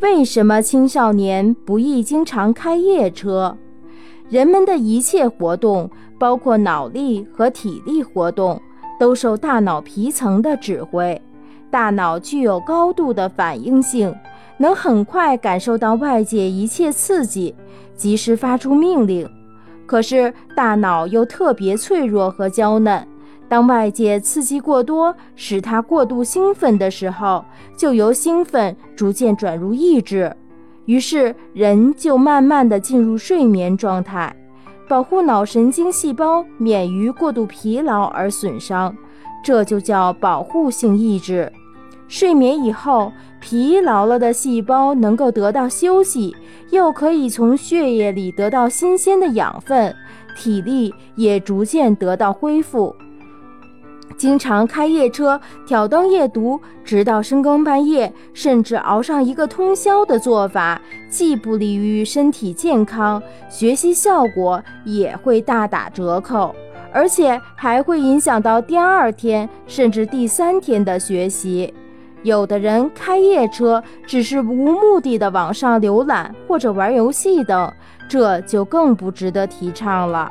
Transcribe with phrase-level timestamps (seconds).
[0.00, 3.54] 为什么青少年不宜经常开夜车？
[4.30, 8.58] 人们的一切活动，包括脑力和体力活动，
[8.98, 11.20] 都受大脑皮层的指挥。
[11.70, 14.14] 大脑具有高度的反应性，
[14.56, 17.54] 能很快感受到外界一切刺激，
[17.94, 19.28] 及时发出命令。
[19.84, 23.06] 可是，大脑又特别脆弱和娇嫩。
[23.50, 27.44] 当外界刺激过多，使它过度兴奋的时候，
[27.76, 30.32] 就由兴奋逐渐转入抑制，
[30.84, 34.32] 于是人就慢慢的进入睡眠状态，
[34.88, 38.96] 保护脑神经细胞免于过度疲劳而损伤，
[39.42, 41.52] 这就叫保护性抑制。
[42.06, 46.36] 睡眠以后，疲劳了的细胞能够得到休息，
[46.70, 49.92] 又可以从血液里得到新鲜的养分，
[50.36, 52.94] 体力也逐渐得到恢复。
[54.16, 66.54] 经常开夜车、挑灯夜读，直到深更半夜，甚至熬上一个通宵的做法，既不利于身体健康，学习效果也会大打折扣，
[66.92, 71.72] 而且还会影响到第二天甚至第三天的学习。
[72.22, 77.72] 有的人开夜车，只是无目的的网上浏览或者玩游戏等，
[78.06, 80.30] 这就更不值得提倡了。